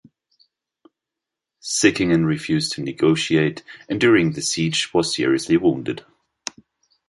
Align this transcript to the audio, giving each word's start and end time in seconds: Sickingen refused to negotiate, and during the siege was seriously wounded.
Sickingen 1.61 2.25
refused 2.25 2.71
to 2.71 2.81
negotiate, 2.81 3.61
and 3.87 4.01
during 4.01 4.31
the 4.31 4.41
siege 4.41 4.91
was 4.95 5.13
seriously 5.15 5.57
wounded. 5.57 6.03